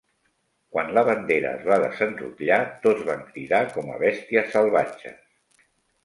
Quan 0.75 0.87
la 0.97 1.01
bandera 1.09 1.49
es 1.57 1.67
va 1.71 1.77
desenrotllar, 1.83 2.57
tots 2.85 3.03
van 3.09 3.21
cridar 3.27 3.59
com 3.75 3.91
a 3.97 4.01
bèsties 4.05 4.49
salvatges. 4.55 5.21